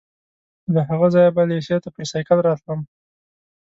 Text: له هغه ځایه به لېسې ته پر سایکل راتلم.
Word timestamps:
له 0.73 0.81
هغه 0.89 1.07
ځایه 1.13 1.31
به 1.35 1.43
لېسې 1.51 1.77
ته 1.83 1.89
پر 1.95 2.03
سایکل 2.11 2.37
راتلم. 2.47 2.79